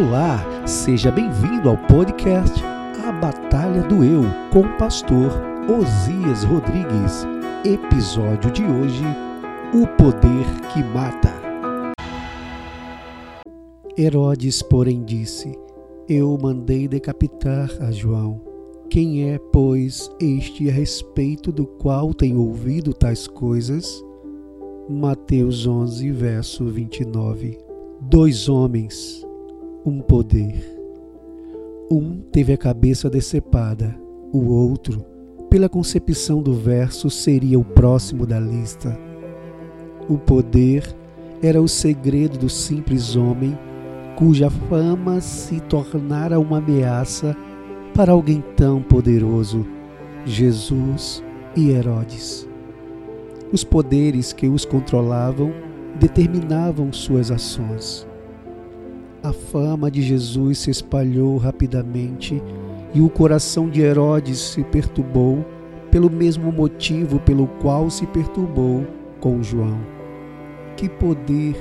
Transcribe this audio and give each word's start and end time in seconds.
Olá, 0.00 0.66
seja 0.66 1.10
bem-vindo 1.10 1.68
ao 1.68 1.76
podcast 1.76 2.58
A 3.06 3.12
Batalha 3.12 3.82
do 3.82 4.02
Eu 4.02 4.22
com 4.50 4.60
o 4.60 4.78
pastor 4.78 5.30
Osias 5.68 6.42
Rodrigues. 6.42 7.26
Episódio 7.66 8.50
de 8.50 8.64
hoje: 8.64 9.04
O 9.74 9.86
Poder 9.98 10.46
que 10.72 10.82
Mata. 10.82 11.34
Herodes, 13.98 14.62
porém, 14.62 15.04
disse: 15.04 15.52
Eu 16.08 16.38
mandei 16.40 16.88
decapitar 16.88 17.68
a 17.82 17.90
João. 17.90 18.40
Quem 18.88 19.30
é, 19.30 19.38
pois, 19.52 20.10
este 20.18 20.70
a 20.70 20.72
respeito 20.72 21.52
do 21.52 21.66
qual 21.66 22.14
tenho 22.14 22.40
ouvido 22.40 22.94
tais 22.94 23.26
coisas? 23.26 24.02
Mateus 24.88 25.66
11, 25.66 26.10
verso 26.10 26.64
29. 26.64 27.58
Dois 28.00 28.48
homens 28.48 29.28
um 29.84 30.00
poder. 30.00 30.78
Um 31.90 32.20
teve 32.30 32.52
a 32.52 32.58
cabeça 32.58 33.08
decepada, 33.08 33.96
o 34.32 34.48
outro, 34.48 35.04
pela 35.48 35.68
concepção 35.68 36.42
do 36.42 36.54
verso, 36.54 37.10
seria 37.10 37.58
o 37.58 37.64
próximo 37.64 38.26
da 38.26 38.38
lista. 38.38 38.96
O 40.08 40.16
poder 40.18 40.84
era 41.42 41.60
o 41.60 41.66
segredo 41.66 42.38
do 42.38 42.48
simples 42.48 43.16
homem 43.16 43.58
cuja 44.16 44.50
fama 44.50 45.20
se 45.20 45.60
tornara 45.60 46.38
uma 46.38 46.58
ameaça 46.58 47.34
para 47.94 48.12
alguém 48.12 48.44
tão 48.54 48.82
poderoso, 48.82 49.66
Jesus 50.26 51.24
e 51.56 51.70
Herodes. 51.70 52.46
Os 53.50 53.64
poderes 53.64 54.32
que 54.32 54.46
os 54.46 54.64
controlavam 54.64 55.52
determinavam 55.98 56.92
suas 56.92 57.30
ações. 57.30 58.09
A 59.22 59.34
fama 59.34 59.90
de 59.90 60.00
Jesus 60.00 60.60
se 60.60 60.70
espalhou 60.70 61.36
rapidamente 61.36 62.42
e 62.94 63.02
o 63.02 63.10
coração 63.10 63.68
de 63.68 63.82
Herodes 63.82 64.38
se 64.38 64.64
perturbou 64.64 65.44
pelo 65.90 66.08
mesmo 66.08 66.50
motivo 66.50 67.20
pelo 67.20 67.46
qual 67.46 67.90
se 67.90 68.06
perturbou 68.06 68.86
com 69.20 69.42
João. 69.42 69.78
Que 70.74 70.88
poder 70.88 71.54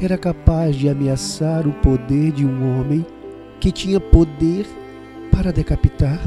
era 0.00 0.16
capaz 0.16 0.76
de 0.76 0.88
ameaçar 0.88 1.68
o 1.68 1.74
poder 1.74 2.32
de 2.32 2.46
um 2.46 2.80
homem 2.80 3.04
que 3.60 3.70
tinha 3.70 4.00
poder 4.00 4.66
para 5.30 5.52
decapitar? 5.52 6.18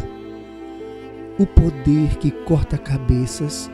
O 1.39 1.47
poder 1.47 2.17
que 2.19 2.29
corta 2.29 2.77
cabeças 2.77 3.71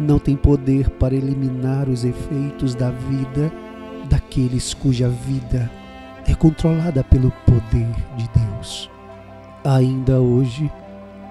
não 0.00 0.18
tem 0.18 0.34
poder 0.34 0.88
para 0.88 1.14
eliminar 1.14 1.86
os 1.86 2.02
efeitos 2.02 2.74
da 2.74 2.90
vida 2.90 3.52
daqueles 4.08 4.72
cuja 4.72 5.10
vida 5.10 5.70
é 6.26 6.34
controlada 6.34 7.02
pelo 7.04 7.30
poder 7.46 7.92
de 8.16 8.28
Deus. 8.28 8.90
Ainda 9.64 10.20
hoje, 10.20 10.70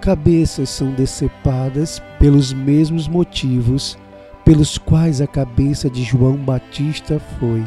cabeças 0.01 0.69
são 0.69 0.91
decepadas 0.91 2.01
pelos 2.19 2.53
mesmos 2.53 3.07
motivos 3.07 3.97
pelos 4.45 4.77
quais 4.77 5.21
a 5.21 5.27
cabeça 5.27 5.89
de 5.89 6.03
João 6.03 6.37
Batista 6.37 7.19
foi. 7.39 7.65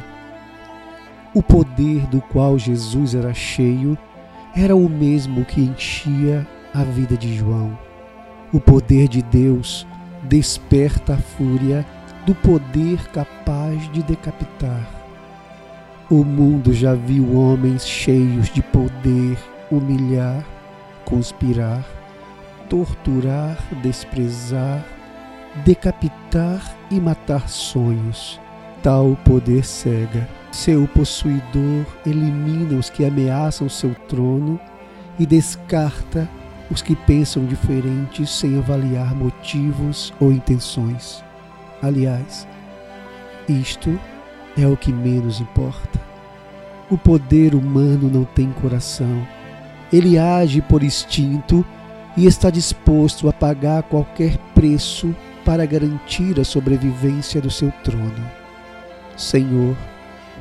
O 1.35 1.43
poder 1.43 2.07
do 2.07 2.21
qual 2.21 2.57
Jesus 2.57 3.15
era 3.15 3.35
cheio 3.35 3.99
era 4.57 4.75
o 4.77 4.89
mesmo 4.89 5.45
que 5.45 5.61
enchia 5.61 6.47
a 6.73 6.85
vida 6.85 7.17
de 7.17 7.37
João. 7.37 7.77
O 8.53 8.61
poder 8.61 9.09
de 9.09 9.23
Deus 9.23 9.87
desperta 10.23 11.15
a 11.15 11.19
fúria 11.19 11.85
do 12.25 12.35
poder 12.35 12.99
capaz 13.09 13.91
de 13.93 14.03
decapitar. 14.03 14.98
O 16.11 16.25
mundo 16.25 16.73
já 16.73 16.95
viu 16.95 17.37
homens 17.37 17.87
cheios 17.87 18.49
de 18.49 18.63
poder 18.63 19.37
humilhar, 19.71 20.43
conspirar, 21.05 21.85
torturar, 22.67 23.59
desprezar, 23.83 24.83
decapitar 25.67 26.75
e 26.91 26.99
matar 26.99 27.47
sonhos. 27.51 28.41
Tal 28.83 29.19
poder 29.23 29.63
cega. 29.67 30.27
Seu 30.51 30.89
possuidor 30.89 31.85
elimina 32.07 32.79
os 32.79 32.89
que 32.89 33.05
ameaçam 33.05 33.69
seu 33.69 33.95
trono 34.09 34.59
e 35.19 35.27
descarta 35.27 36.27
os 36.71 36.81
que 36.81 36.97
pensam 36.97 37.45
diferentes 37.45 38.31
sem 38.31 38.57
avaliar 38.57 39.15
motivos 39.15 40.11
ou 40.19 40.33
intenções. 40.33 41.23
Aliás, 41.83 42.49
isto 43.47 44.01
é 44.59 44.67
o 44.67 44.77
que 44.77 44.93
menos 44.93 45.41
importa. 45.41 46.01
O 46.91 46.99
poder 46.99 47.55
humano 47.55 48.11
não 48.11 48.25
tem 48.25 48.51
coração. 48.51 49.27
Ele 49.93 50.19
age 50.19 50.61
por 50.61 50.83
instinto 50.83 51.65
e 52.17 52.27
está 52.27 52.51
disposto 52.51 53.29
a 53.29 53.33
pagar 53.33 53.85
qualquer 53.85 54.37
preço 54.55 55.15
para 55.45 55.65
garantir 55.65 56.39
a 56.41 56.45
sobrevivência 56.45 57.41
do 57.41 57.51
seu 57.51 57.71
trono. 57.85 58.31
Senhor, 59.17 59.77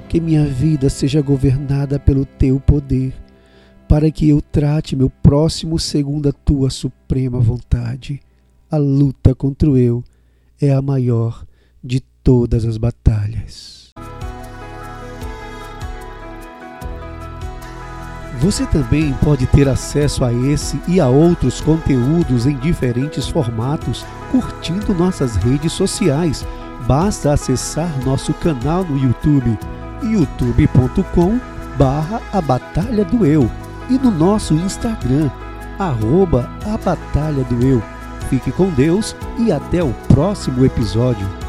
que 0.09 0.19
minha 0.19 0.45
vida 0.45 0.89
seja 0.89 1.22
governada 1.22 2.00
pelo 2.00 2.25
teu 2.25 2.59
poder, 2.59 3.13
para 3.88 4.09
que 4.09 4.27
eu 4.27 4.41
trate 4.41 4.95
meu 4.95 5.09
próximo 5.09 5.77
segundo 5.77 6.29
a 6.29 6.33
tua 6.33 6.69
suprema 6.69 7.39
vontade. 7.39 8.19
A 8.69 8.77
luta 8.77 9.35
contra 9.35 9.69
o 9.69 9.77
eu 9.77 10.03
é 10.59 10.72
a 10.72 10.81
maior 10.81 11.45
de 11.83 12.01
todas 12.23 12.66
as 12.66 12.77
batalhas. 12.77 13.87
Você 18.40 18.66
também 18.68 19.14
pode 19.24 19.48
ter 19.48 19.68
acesso 19.68 20.24
a 20.24 20.31
esse 20.31 20.80
e 20.88 21.00
a 21.00 21.08
outros 21.08 21.59
conteúdos 21.59 22.46
em 22.46 22.56
diferentes 22.56 23.28
formatos 23.28 24.06
curtindo 24.31 24.94
nossas 24.94 25.36
redes 25.38 25.74
sociais. 25.74 26.46
Basta 26.86 27.34
acessar 27.34 27.92
nosso 28.06 28.34
canal 28.36 28.84
no 28.84 28.98
YouTube, 28.98 29.58
youtube.com 30.03 31.40
barra 31.78 32.22
a 32.31 32.42
Batalha 32.42 33.03
do 33.06 33.25
Eu 33.25 33.50
e 33.90 33.98
no 33.98 34.12
nosso 34.12 34.54
Instagram, 34.54 35.30
arroba 35.80 36.50
a 36.66 36.78
Batalha 36.78 37.44
do 37.44 37.66
Eu. 37.66 37.81
Fique 38.30 38.52
com 38.52 38.69
Deus 38.69 39.16
e 39.40 39.52
até 39.52 39.84
o 39.84 39.94
próximo 40.08 40.66
episódio. 40.66 41.47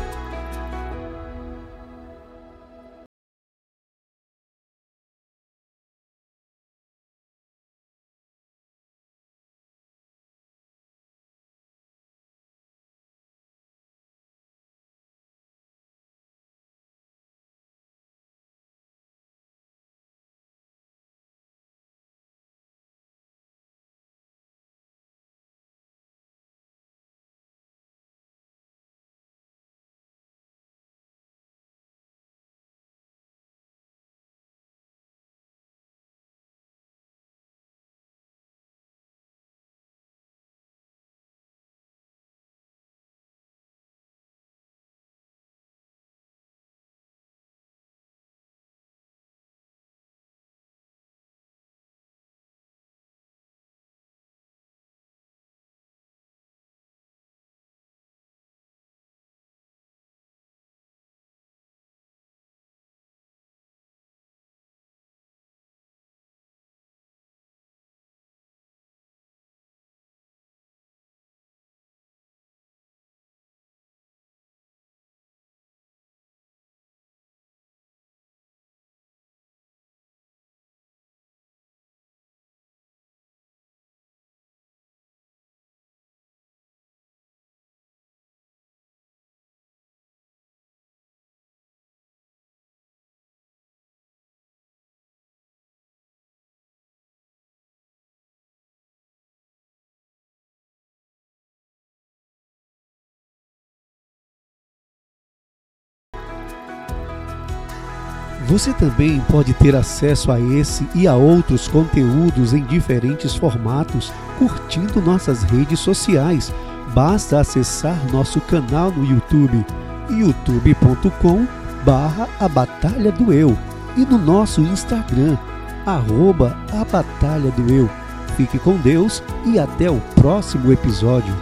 Você 108.49 108.73
também 108.73 109.21
pode 109.31 109.53
ter 109.53 109.77
acesso 109.77 110.33
a 110.33 110.41
esse 110.41 110.89
e 110.95 111.07
a 111.07 111.15
outros 111.15 111.69
conteúdos 111.69 112.55
em 112.55 112.65
diferentes 112.65 113.35
formatos 113.35 114.11
curtindo 114.39 115.03
nossas 115.03 115.43
redes 115.43 115.79
sociais. 115.81 116.53
Basta 116.95 117.41
acessar 117.41 118.01
nosso 118.11 118.41
canal 118.41 118.91
no 118.91 119.05
YouTube, 119.05 119.65
youtube.com 120.09 121.47
barra 121.85 122.27
a 122.41 122.49
Batalha 122.49 123.13
do 123.13 123.35
Eu 123.35 123.57
e 123.99 124.07
no 124.07 124.17
nosso 124.17 124.63
Instagram, 124.63 125.37
arroba 125.85 126.57
a 126.73 126.87
Batalha 126.87 127.51
do 127.51 127.71
Eu. 127.71 127.91
Fique 128.35 128.59
com 128.59 128.79
Deus 128.79 129.23
e 129.45 129.59
até 129.59 129.91
o 129.91 130.01
próximo 130.15 130.73
episódio. 130.73 131.35